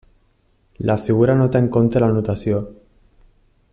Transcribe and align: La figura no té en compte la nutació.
La 0.89 0.95
figura 1.01 1.35
no 1.41 1.47
té 1.55 1.61
en 1.65 1.69
compte 1.77 2.01
la 2.05 2.11
nutació. 2.17 2.63